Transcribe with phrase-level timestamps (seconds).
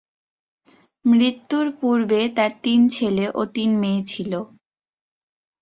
[1.05, 4.31] মৃত্যুর পূর্বে তার তিন ছেলে ও তিন মেয়ে ছিল।